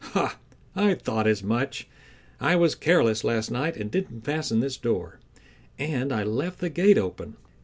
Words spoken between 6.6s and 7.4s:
gate open.